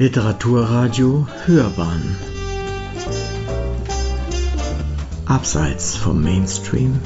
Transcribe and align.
Literaturradio 0.00 1.26
Hörbahn. 1.44 2.16
Abseits 5.26 5.96
vom 5.96 6.22
Mainstream. 6.22 7.00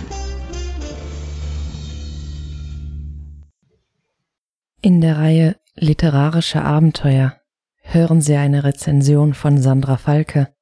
In 4.83 5.01
der 5.01 5.17
Reihe 5.17 5.57
Literarische 5.75 6.61
Abenteuer 6.61 7.41
hören 7.81 8.21
Sie 8.21 8.37
eine 8.37 8.63
Rezension 8.63 9.33
von 9.33 9.57
Sandra 9.57 9.97
Falke 9.97 10.55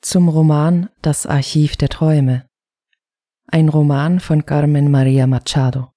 zum 0.00 0.28
Roman 0.28 0.90
Das 1.00 1.26
Archiv 1.26 1.76
der 1.76 1.90
Träume, 1.90 2.48
ein 3.46 3.68
Roman 3.68 4.18
von 4.18 4.46
Carmen 4.46 4.90
Maria 4.90 5.28
Machado. 5.28 5.95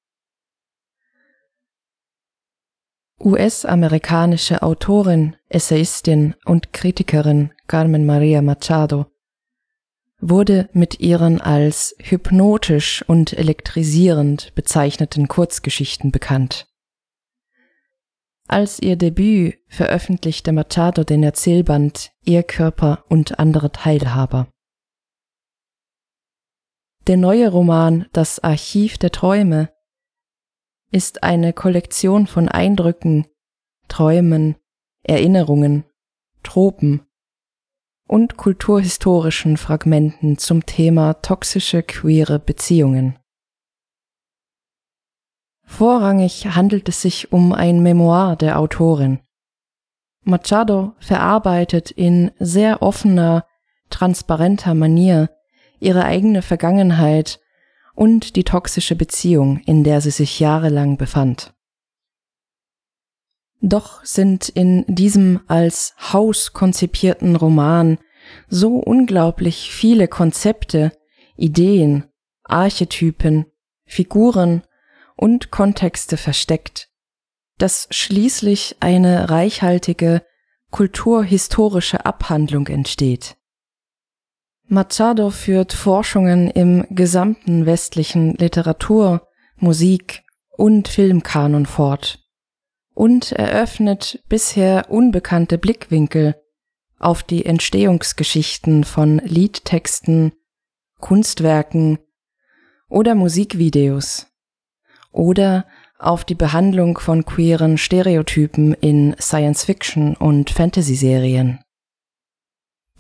US-amerikanische 3.20 4.62
Autorin, 4.62 5.36
Essayistin 5.50 6.36
und 6.46 6.74
Kritikerin 6.74 7.52
Carmen 7.68 8.06
Maria 8.06 8.42
Machado 8.42 9.08
wurde 10.22 10.70
mit 10.74 11.00
ihren 11.00 11.40
als 11.40 11.96
hypnotisch 12.00 13.04
und 13.08 13.34
elektrisierend 13.34 14.54
bezeichneten 14.56 15.28
Kurzgeschichten 15.28 16.12
bekannt. 16.12 16.68
Als 18.48 18.80
ihr 18.80 18.96
Debüt 18.96 19.60
veröffentlichte 19.68 20.52
Machado 20.52 21.04
den 21.04 21.24
Erzählband 21.24 22.12
Ihr 22.26 22.44
Körper 22.44 23.06
und 23.08 23.40
andere 23.40 23.72
Teilhaber. 23.72 24.48
Der 27.08 27.18
neue 27.18 27.50
Roman 27.50 28.08
Das 28.12 28.40
Archiv 28.40 28.98
der 28.98 29.12
Träume 29.12 29.70
ist 30.92 31.24
eine 31.24 31.54
Kollektion 31.54 32.28
von 32.28 32.50
Eindrücken, 32.50 33.28
Träumen, 33.88 34.56
Erinnerungen, 35.04 35.86
Tropen 36.44 37.06
und 38.08 38.38
kulturhistorischen 38.38 39.58
Fragmenten 39.58 40.38
zum 40.38 40.66
Thema 40.66 41.14
toxische 41.16 41.84
queere 41.84 42.40
Beziehungen. 42.40 43.20
Vorrangig 45.64 46.48
handelt 46.48 46.90
es 46.90 47.04
sich 47.04 47.32
um 47.32 47.54
ein 47.54 47.84
Memoir 47.84 48.36
der 48.36 48.58
Autorin. 48.58 49.20
Machado 50.24 50.94
verarbeitet 51.00 51.92
in 51.92 52.32
sehr 52.40 52.82
offener, 52.82 53.46
transparenter 53.92 54.74
Manier 54.74 55.30
ihre 55.80 56.04
eigene 56.04 56.42
Vergangenheit 56.42 57.40
und 58.00 58.38
die 58.38 58.46
toxische 58.46 58.96
Beziehung, 58.96 59.60
in 59.66 59.84
der 59.84 60.00
sie 60.00 60.12
sich 60.12 60.40
jahrelang 60.40 60.96
befand. 60.96 61.54
Doch 63.60 64.06
sind 64.06 64.48
in 64.48 64.86
diesem 64.88 65.42
als 65.48 65.96
Haus 66.14 66.54
konzipierten 66.54 67.36
Roman 67.36 67.98
so 68.48 68.78
unglaublich 68.78 69.70
viele 69.72 70.08
Konzepte, 70.08 70.94
Ideen, 71.36 72.06
Archetypen, 72.44 73.48
Figuren 73.86 74.64
und 75.18 75.52
Kontexte 75.52 76.16
versteckt, 76.16 76.88
dass 77.58 77.90
schließlich 77.92 78.78
eine 78.80 79.30
reichhaltige 79.30 80.22
kulturhistorische 80.72 82.06
Abhandlung 82.06 82.68
entsteht. 82.68 83.36
Machado 84.72 85.32
führt 85.32 85.74
Forschungen 85.74 86.48
im 86.48 86.86
gesamten 86.92 87.66
westlichen 87.66 88.36
Literatur-, 88.36 89.28
Musik- 89.58 90.22
und 90.58 90.88
Filmkanon 90.88 91.66
fort 91.66 92.20
und 92.94 93.32
eröffnet 93.32 94.24
bisher 94.30 94.92
unbekannte 94.92 95.58
Blickwinkel 95.58 96.36
auf 97.00 97.24
die 97.24 97.46
Entstehungsgeschichten 97.46 98.84
von 98.84 99.18
Liedtexten, 99.26 100.34
Kunstwerken 101.00 101.98
oder 102.90 103.16
Musikvideos 103.16 104.28
oder 105.12 105.66
auf 105.98 106.26
die 106.26 106.36
Behandlung 106.36 107.00
von 107.00 107.26
queeren 107.26 107.80
Stereotypen 107.80 108.76
in 108.76 109.16
Science-Fiction 109.20 110.16
und 110.16 110.52
Fantasy-Serien. 110.52 111.60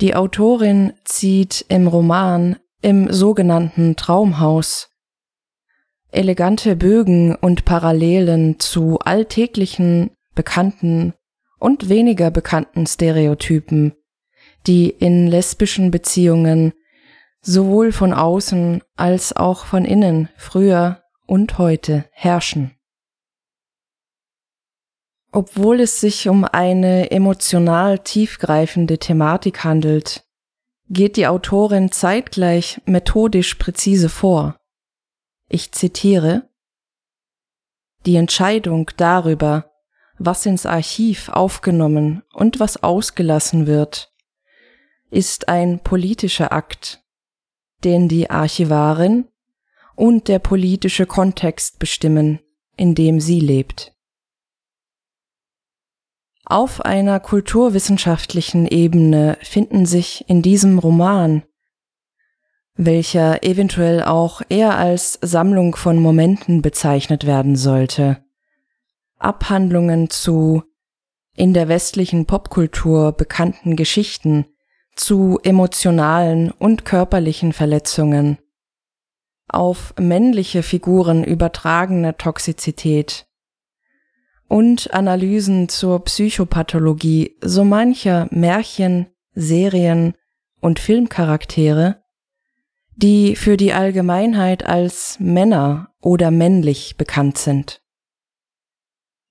Die 0.01 0.15
Autorin 0.15 0.93
zieht 1.03 1.65
im 1.67 1.87
Roman 1.87 2.55
im 2.81 3.11
sogenannten 3.11 3.95
Traumhaus 3.97 4.89
elegante 6.11 6.75
Bögen 6.75 7.35
und 7.35 7.65
Parallelen 7.65 8.59
zu 8.59 8.99
alltäglichen, 8.99 10.11
bekannten 10.33 11.13
und 11.59 11.89
weniger 11.89 12.31
bekannten 12.31 12.87
Stereotypen, 12.87 13.93
die 14.65 14.89
in 14.89 15.27
lesbischen 15.27 15.91
Beziehungen 15.91 16.73
sowohl 17.41 17.91
von 17.91 18.13
außen 18.13 18.81
als 18.95 19.35
auch 19.35 19.65
von 19.65 19.85
innen 19.85 20.29
früher 20.37 21.03
und 21.25 21.57
heute 21.57 22.05
herrschen. 22.11 22.78
Obwohl 25.31 25.81
es 25.81 25.99
sich 25.99 26.27
um 26.27 26.43
eine 26.43 27.11
emotional 27.11 27.99
tiefgreifende 27.99 28.97
Thematik 28.97 29.63
handelt, 29.63 30.25
geht 30.89 31.17
die 31.17 31.27
Autorin 31.27 31.91
zeitgleich 31.91 32.81
methodisch 32.85 33.55
präzise 33.55 34.09
vor. 34.09 34.57
Ich 35.47 35.71
zitiere 35.71 36.49
Die 38.05 38.15
Entscheidung 38.15 38.89
darüber, 38.97 39.71
was 40.17 40.45
ins 40.45 40.65
Archiv 40.65 41.29
aufgenommen 41.29 42.23
und 42.33 42.59
was 42.59 42.81
ausgelassen 42.81 43.67
wird, 43.67 44.11
ist 45.11 45.47
ein 45.47 45.79
politischer 45.79 46.51
Akt, 46.51 47.03
den 47.83 48.07
die 48.07 48.29
Archivarin 48.29 49.27
und 49.95 50.27
der 50.27 50.39
politische 50.39 51.05
Kontext 51.05 51.77
bestimmen, 51.77 52.39
in 52.77 52.95
dem 52.95 53.19
sie 53.19 53.39
lebt. 53.39 53.93
Auf 56.51 56.81
einer 56.81 57.19
kulturwissenschaftlichen 57.19 58.65
Ebene 58.65 59.37
finden 59.39 59.85
sich 59.85 60.27
in 60.27 60.41
diesem 60.41 60.79
Roman, 60.79 61.43
welcher 62.73 63.43
eventuell 63.43 64.03
auch 64.03 64.41
eher 64.49 64.75
als 64.75 65.19
Sammlung 65.21 65.75
von 65.75 65.99
Momenten 65.99 66.63
bezeichnet 66.63 67.27
werden 67.27 67.55
sollte, 67.55 68.23
Abhandlungen 69.19 70.09
zu 70.09 70.63
in 71.35 71.53
der 71.53 71.67
westlichen 71.67 72.25
Popkultur 72.25 73.11
bekannten 73.11 73.75
Geschichten 73.75 74.47
zu 74.95 75.39
emotionalen 75.43 76.49
und 76.49 76.83
körperlichen 76.83 77.53
Verletzungen, 77.53 78.39
auf 79.47 79.93
männliche 79.99 80.63
Figuren 80.63 81.23
übertragene 81.23 82.17
Toxizität, 82.17 83.28
und 84.49 84.93
Analysen 84.93 85.69
zur 85.69 86.03
Psychopathologie 86.03 87.37
so 87.39 87.63
mancher 87.63 88.27
Märchen, 88.31 89.07
Serien 89.33 90.15
und 90.59 90.79
Filmcharaktere, 90.79 92.03
die 92.95 93.37
für 93.37 93.55
die 93.55 93.71
Allgemeinheit 93.71 94.65
als 94.65 95.17
Männer 95.19 95.93
oder 96.01 96.31
männlich 96.31 96.97
bekannt 96.97 97.37
sind. 97.37 97.81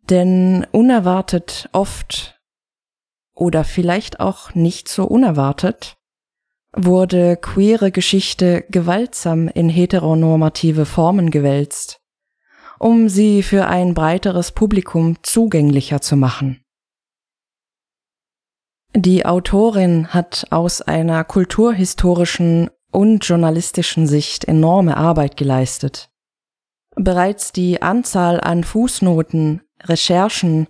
Denn 0.08 0.66
unerwartet 0.72 1.68
oft 1.72 2.40
oder 3.34 3.64
vielleicht 3.64 4.20
auch 4.20 4.54
nicht 4.54 4.88
so 4.88 5.04
unerwartet 5.04 5.98
wurde 6.72 7.36
queere 7.36 7.90
Geschichte 7.90 8.64
gewaltsam 8.70 9.48
in 9.48 9.68
heteronormative 9.68 10.86
Formen 10.86 11.30
gewälzt 11.30 11.97
um 12.78 13.08
sie 13.08 13.42
für 13.42 13.66
ein 13.66 13.94
breiteres 13.94 14.52
Publikum 14.52 15.16
zugänglicher 15.22 16.00
zu 16.00 16.16
machen. 16.16 16.60
Die 18.94 19.26
Autorin 19.26 20.08
hat 20.08 20.46
aus 20.50 20.80
einer 20.82 21.22
kulturhistorischen 21.24 22.70
und 22.90 23.24
journalistischen 23.24 24.06
Sicht 24.06 24.44
enorme 24.44 24.96
Arbeit 24.96 25.36
geleistet. 25.36 26.10
Bereits 26.96 27.52
die 27.52 27.82
Anzahl 27.82 28.40
an 28.40 28.64
Fußnoten, 28.64 29.62
Recherchen 29.82 30.68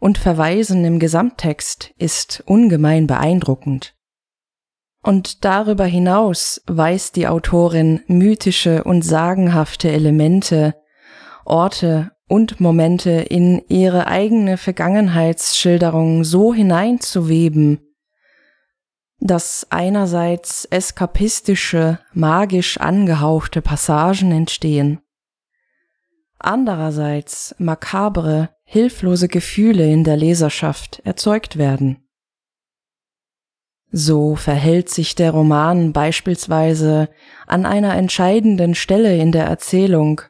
und 0.00 0.18
Verweisen 0.18 0.84
im 0.84 0.98
Gesamttext 0.98 1.92
ist 1.98 2.42
ungemein 2.46 3.06
beeindruckend. 3.06 3.94
Und 5.02 5.44
darüber 5.44 5.84
hinaus 5.84 6.62
weist 6.66 7.16
die 7.16 7.28
Autorin 7.28 8.02
mythische 8.06 8.84
und 8.84 9.02
sagenhafte 9.02 9.90
Elemente 9.90 10.74
Orte 11.44 12.12
und 12.28 12.60
Momente 12.60 13.10
in 13.10 13.62
ihre 13.68 14.06
eigene 14.06 14.56
Vergangenheitsschilderung 14.56 16.24
so 16.24 16.54
hineinzuweben, 16.54 17.80
dass 19.18 19.66
einerseits 19.70 20.64
eskapistische, 20.64 21.98
magisch 22.12 22.78
angehauchte 22.78 23.62
Passagen 23.62 24.32
entstehen, 24.32 25.00
andererseits 26.38 27.54
makabre, 27.58 28.50
hilflose 28.64 29.28
Gefühle 29.28 29.90
in 29.90 30.04
der 30.04 30.16
Leserschaft 30.16 31.00
erzeugt 31.04 31.58
werden. 31.58 32.08
So 33.92 34.36
verhält 34.36 34.88
sich 34.88 35.16
der 35.16 35.32
Roman 35.32 35.92
beispielsweise 35.92 37.08
an 37.46 37.66
einer 37.66 37.96
entscheidenden 37.96 38.76
Stelle 38.76 39.16
in 39.16 39.32
der 39.32 39.46
Erzählung, 39.46 40.22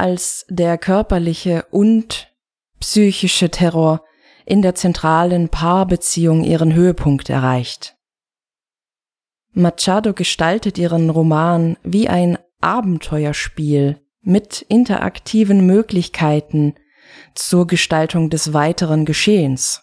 als 0.00 0.46
der 0.48 0.78
körperliche 0.78 1.66
und 1.70 2.32
psychische 2.80 3.50
Terror 3.50 4.02
in 4.46 4.62
der 4.62 4.74
zentralen 4.74 5.48
Paarbeziehung 5.48 6.42
ihren 6.42 6.74
Höhepunkt 6.74 7.30
erreicht. 7.30 7.96
Machado 9.52 10.12
gestaltet 10.12 10.78
ihren 10.78 11.10
Roman 11.10 11.76
wie 11.82 12.08
ein 12.08 12.38
Abenteuerspiel 12.60 14.00
mit 14.22 14.62
interaktiven 14.62 15.66
Möglichkeiten 15.66 16.74
zur 17.34 17.66
Gestaltung 17.66 18.30
des 18.30 18.52
weiteren 18.52 19.04
Geschehens 19.04 19.82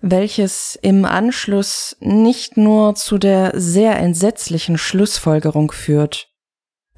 welches 0.00 0.78
im 0.82 1.04
Anschluss 1.04 1.96
nicht 2.00 2.56
nur 2.56 2.94
zu 2.94 3.18
der 3.18 3.52
sehr 3.54 3.96
entsetzlichen 3.98 4.78
Schlussfolgerung 4.78 5.72
führt, 5.72 6.30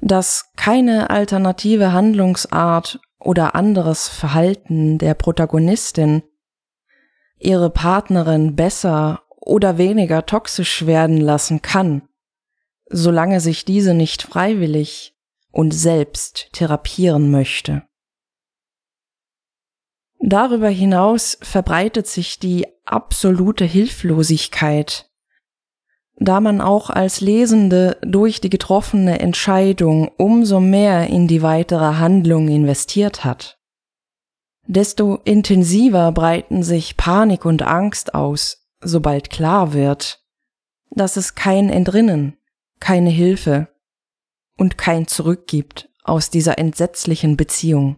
dass 0.01 0.51
keine 0.55 1.09
alternative 1.09 1.91
Handlungsart 1.91 2.99
oder 3.19 3.55
anderes 3.55 4.07
Verhalten 4.07 4.97
der 4.97 5.13
Protagonistin 5.13 6.23
ihre 7.37 7.69
Partnerin 7.69 8.55
besser 8.55 9.23
oder 9.37 9.77
weniger 9.77 10.25
toxisch 10.25 10.85
werden 10.85 11.17
lassen 11.17 11.61
kann, 11.61 12.03
solange 12.89 13.39
sich 13.39 13.65
diese 13.65 13.93
nicht 13.93 14.23
freiwillig 14.23 15.15
und 15.51 15.71
selbst 15.71 16.49
therapieren 16.53 17.31
möchte. 17.31 17.83
Darüber 20.21 20.69
hinaus 20.69 21.37
verbreitet 21.41 22.07
sich 22.07 22.39
die 22.39 22.67
absolute 22.85 23.65
Hilflosigkeit, 23.65 25.08
da 26.19 26.41
man 26.41 26.61
auch 26.61 26.89
als 26.89 27.21
Lesende 27.21 27.97
durch 28.01 28.41
die 28.41 28.49
getroffene 28.49 29.19
Entscheidung 29.19 30.09
umso 30.17 30.59
mehr 30.59 31.07
in 31.07 31.27
die 31.27 31.41
weitere 31.41 31.95
Handlung 31.95 32.49
investiert 32.49 33.23
hat. 33.23 33.57
Desto 34.67 35.19
intensiver 35.23 36.11
breiten 36.11 36.61
sich 36.61 36.97
Panik 36.97 37.45
und 37.45 37.63
Angst 37.63 38.13
aus, 38.13 38.67
sobald 38.81 39.29
klar 39.29 39.73
wird, 39.73 40.23
dass 40.91 41.17
es 41.17 41.35
kein 41.35 41.69
Entrinnen, 41.69 42.37
keine 42.79 43.09
Hilfe 43.09 43.69
und 44.57 44.77
kein 44.77 45.07
Zurück 45.07 45.47
gibt 45.47 45.89
aus 46.03 46.29
dieser 46.29 46.59
entsetzlichen 46.59 47.37
Beziehung 47.37 47.97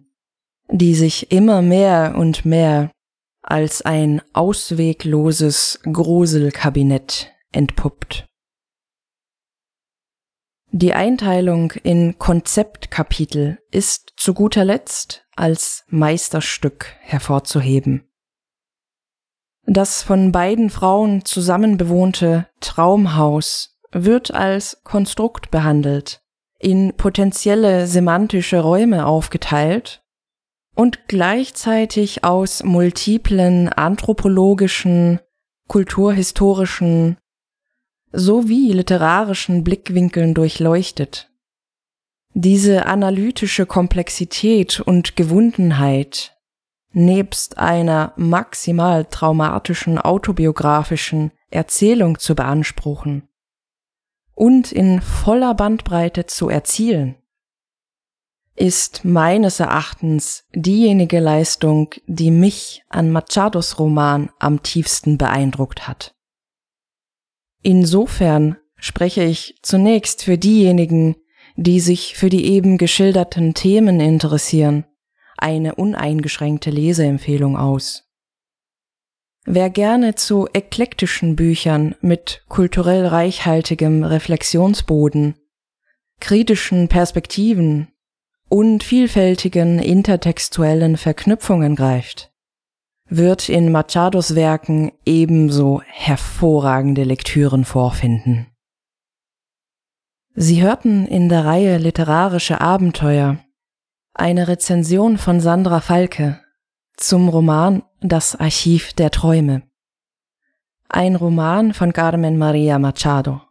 die 0.72 0.94
sich 0.94 1.30
immer 1.30 1.62
mehr 1.62 2.14
und 2.16 2.44
mehr 2.44 2.90
als 3.42 3.82
ein 3.82 4.22
auswegloses 4.32 5.80
Gruselkabinett 5.84 7.31
entpuppt. 7.52 8.26
Die 10.74 10.94
Einteilung 10.94 11.72
in 11.82 12.18
Konzeptkapitel 12.18 13.58
ist 13.70 14.14
zu 14.16 14.32
guter 14.32 14.64
Letzt 14.64 15.26
als 15.36 15.84
Meisterstück 15.88 16.96
hervorzuheben. 17.00 18.08
Das 19.66 20.02
von 20.02 20.32
beiden 20.32 20.70
Frauen 20.70 21.24
zusammen 21.24 21.76
bewohnte 21.76 22.48
Traumhaus 22.60 23.78
wird 23.92 24.32
als 24.32 24.80
Konstrukt 24.82 25.50
behandelt, 25.50 26.22
in 26.58 26.96
potenzielle 26.96 27.86
semantische 27.86 28.60
Räume 28.60 29.06
aufgeteilt 29.06 30.02
und 30.74 31.06
gleichzeitig 31.06 32.24
aus 32.24 32.64
multiplen 32.64 33.68
anthropologischen, 33.68 35.20
kulturhistorischen 35.68 37.18
sowie 38.12 38.72
literarischen 38.72 39.64
Blickwinkeln 39.64 40.34
durchleuchtet. 40.34 41.30
Diese 42.34 42.86
analytische 42.86 43.66
Komplexität 43.66 44.80
und 44.80 45.16
Gewundenheit 45.16 46.36
nebst 46.92 47.58
einer 47.58 48.12
maximal 48.16 49.04
traumatischen 49.04 49.98
autobiografischen 49.98 51.32
Erzählung 51.50 52.18
zu 52.18 52.34
beanspruchen 52.34 53.28
und 54.34 54.72
in 54.72 55.00
voller 55.00 55.54
Bandbreite 55.54 56.26
zu 56.26 56.48
erzielen 56.48 57.16
ist 58.54 59.04
meines 59.04 59.60
Erachtens 59.60 60.44
diejenige 60.54 61.20
Leistung, 61.20 61.90
die 62.06 62.30
mich 62.30 62.84
an 62.88 63.10
Machados 63.10 63.78
Roman 63.78 64.30
am 64.38 64.62
tiefsten 64.62 65.16
beeindruckt 65.16 65.88
hat. 65.88 66.14
Insofern 67.62 68.56
spreche 68.76 69.22
ich 69.22 69.58
zunächst 69.62 70.24
für 70.24 70.36
diejenigen, 70.36 71.16
die 71.56 71.80
sich 71.80 72.16
für 72.16 72.28
die 72.28 72.46
eben 72.46 72.78
geschilderten 72.78 73.54
Themen 73.54 74.00
interessieren, 74.00 74.84
eine 75.36 75.74
uneingeschränkte 75.76 76.70
Leseempfehlung 76.70 77.56
aus. 77.56 78.08
Wer 79.44 79.70
gerne 79.70 80.14
zu 80.14 80.48
eklektischen 80.52 81.34
Büchern 81.34 81.94
mit 82.00 82.44
kulturell 82.48 83.06
reichhaltigem 83.06 84.04
Reflexionsboden, 84.04 85.34
kritischen 86.20 86.88
Perspektiven 86.88 87.88
und 88.48 88.84
vielfältigen 88.84 89.78
intertextuellen 89.78 90.96
Verknüpfungen 90.96 91.74
greift, 91.74 92.31
wird 93.16 93.48
in 93.48 93.70
Machados 93.70 94.34
Werken 94.34 94.92
ebenso 95.04 95.82
hervorragende 95.84 97.04
Lektüren 97.04 97.64
vorfinden. 97.64 98.46
Sie 100.34 100.62
hörten 100.62 101.06
in 101.06 101.28
der 101.28 101.44
Reihe 101.44 101.76
Literarische 101.76 102.60
Abenteuer 102.60 103.38
eine 104.14 104.48
Rezension 104.48 105.18
von 105.18 105.40
Sandra 105.40 105.80
Falke 105.80 106.40
zum 106.96 107.28
Roman 107.28 107.82
Das 108.00 108.36
Archiv 108.36 108.94
der 108.94 109.10
Träume. 109.10 109.62
Ein 110.88 111.16
Roman 111.16 111.74
von 111.74 111.92
Carmen 111.92 112.38
Maria 112.38 112.78
Machado. 112.78 113.42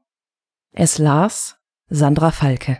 Es 0.72 0.98
las 0.98 1.58
Sandra 1.88 2.32
Falke. 2.32 2.80